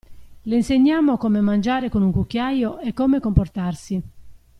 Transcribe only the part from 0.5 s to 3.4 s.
insegnammo come mangiare con un cucchiaio, e come